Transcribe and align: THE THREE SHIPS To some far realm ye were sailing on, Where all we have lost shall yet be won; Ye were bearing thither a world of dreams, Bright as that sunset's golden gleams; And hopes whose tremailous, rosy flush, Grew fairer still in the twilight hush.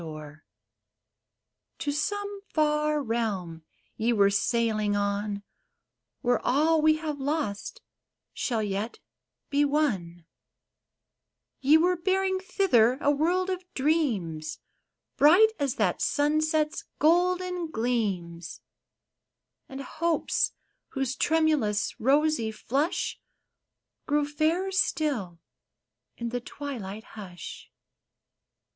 THE 0.01 0.05
THREE 0.07 0.31
SHIPS 0.33 0.43
To 1.77 1.91
some 1.91 2.41
far 2.51 3.03
realm 3.03 3.61
ye 3.95 4.11
were 4.11 4.31
sailing 4.31 4.95
on, 4.95 5.43
Where 6.21 6.41
all 6.43 6.81
we 6.81 6.95
have 6.95 7.19
lost 7.19 7.83
shall 8.33 8.63
yet 8.63 8.97
be 9.51 9.63
won; 9.63 10.25
Ye 11.59 11.77
were 11.77 11.95
bearing 11.97 12.39
thither 12.39 12.97
a 12.99 13.11
world 13.11 13.51
of 13.51 13.63
dreams, 13.75 14.57
Bright 15.17 15.51
as 15.59 15.75
that 15.75 16.01
sunset's 16.01 16.83
golden 16.97 17.69
gleams; 17.69 18.59
And 19.69 19.81
hopes 19.81 20.53
whose 20.93 21.15
tremailous, 21.15 21.93
rosy 21.99 22.49
flush, 22.49 23.19
Grew 24.07 24.25
fairer 24.27 24.71
still 24.71 25.39
in 26.17 26.29
the 26.29 26.41
twilight 26.41 27.03
hush. 27.03 27.69